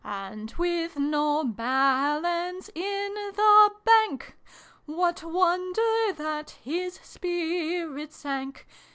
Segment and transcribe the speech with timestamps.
[0.03, 4.35] And, with no balance in the Bank,
[4.87, 8.65] What wonder that his spirits sank?